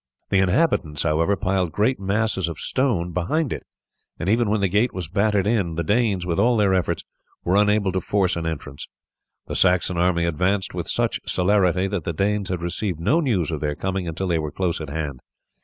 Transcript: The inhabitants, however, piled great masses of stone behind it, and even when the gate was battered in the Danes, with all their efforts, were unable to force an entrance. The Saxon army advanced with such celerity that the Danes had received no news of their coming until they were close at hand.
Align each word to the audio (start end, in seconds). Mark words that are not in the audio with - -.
The 0.29 0.39
inhabitants, 0.39 1.03
however, 1.03 1.35
piled 1.35 1.71
great 1.71 1.99
masses 1.99 2.47
of 2.47 2.57
stone 2.57 3.11
behind 3.11 3.53
it, 3.53 3.61
and 4.17 4.29
even 4.29 4.49
when 4.49 4.59
the 4.59 4.67
gate 4.67 4.95
was 4.95 5.07
battered 5.07 5.45
in 5.45 5.75
the 5.75 5.83
Danes, 5.83 6.25
with 6.25 6.39
all 6.39 6.57
their 6.57 6.73
efforts, 6.73 7.03
were 7.43 7.55
unable 7.55 7.91
to 7.91 8.01
force 8.01 8.35
an 8.35 8.47
entrance. 8.47 8.87
The 9.45 9.55
Saxon 9.55 9.99
army 9.99 10.25
advanced 10.25 10.73
with 10.73 10.89
such 10.89 11.21
celerity 11.27 11.85
that 11.87 12.03
the 12.03 12.13
Danes 12.13 12.49
had 12.49 12.63
received 12.63 12.99
no 12.99 13.19
news 13.19 13.51
of 13.51 13.59
their 13.61 13.75
coming 13.75 14.07
until 14.07 14.27
they 14.29 14.39
were 14.39 14.49
close 14.51 14.81
at 14.81 14.89
hand. 14.89 15.19